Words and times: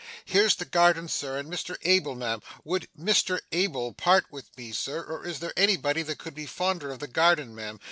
Here's 0.25 0.55
the 0.55 0.65
garden, 0.65 1.07
sir, 1.07 1.37
and 1.37 1.47
Mr 1.47 1.77
Abel, 1.83 2.15
ma'am. 2.15 2.41
Would 2.63 2.87
Mr 2.99 3.39
Abel 3.51 3.93
part 3.93 4.25
with 4.31 4.45
me, 4.57 4.71
Sir, 4.71 5.03
or 5.03 5.27
is 5.27 5.37
there 5.37 5.53
anybody 5.55 6.01
that 6.01 6.17
could 6.17 6.33
be 6.33 6.47
fonder 6.47 6.89
of 6.89 6.97
the 6.97 7.07
garden, 7.07 7.53
ma'am? 7.53 7.79